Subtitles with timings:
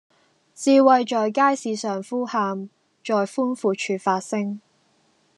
[0.55, 2.67] 智慧在街市上呼喊，
[3.05, 4.59] 在寬闊處發聲